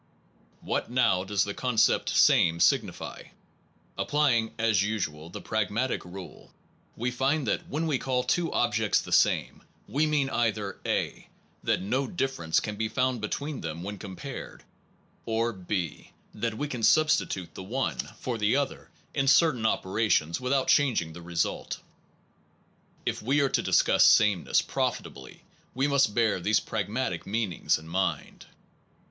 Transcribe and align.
What 0.61 0.89
now 0.89 1.23
does 1.23 1.43
the 1.43 1.53
concept 1.53 2.09
same 2.09 2.59
signify? 2.59 3.25
Applying, 3.99 4.51
as 4.57 4.81
usual, 4.81 5.29
the 5.29 5.41
pragmatic 5.41 6.03
rule, 6.03 6.51
we 6.97 7.11
find 7.11 7.45
that 7.45 7.67
when 7.69 7.85
we 7.85 7.99
call 7.99 8.23
two 8.23 8.51
objects 8.51 8.99
the 8.99 9.11
same 9.11 9.61
we 9.87 10.07
mean 10.07 10.27
either 10.31 10.79
(a) 10.87 11.27
that 11.63 11.83
no 11.83 12.07
difference 12.07 12.59
can 12.59 12.77
be 12.77 12.89
found 12.89 13.21
between 13.21 13.61
them 13.61 13.83
when 13.83 13.99
compared, 13.99 14.63
or 15.27 15.53
(b) 15.53 16.09
that 16.33 16.57
we 16.57 16.67
can 16.67 16.81
substitute 16.81 17.53
the 17.53 17.61
one 17.61 17.97
103 17.97 18.07
SOME 18.07 18.07
PROBLEMS 18.07 18.23
OF 18.23 18.23
PHILOSOPHY 18.23 18.23
for 18.23 18.37
the 18.39 18.55
other 18.83 18.89
in 19.13 19.27
certain 19.27 19.65
operations 19.67 20.41
without 20.41 20.67
changing 20.67 21.13
the 21.13 21.21
result. 21.21 21.79
If 23.05 23.21
we 23.21 23.39
are 23.41 23.49
to 23.49 23.61
discuss 23.61 24.03
same 24.07 24.45
ness 24.45 24.63
profitably 24.63 25.43
we 25.75 25.85
must 25.87 26.15
bear 26.15 26.39
these 26.39 26.59
pragmatic 26.59 27.27
meanings 27.27 27.77
in 27.77 27.87
mind. 27.87 28.47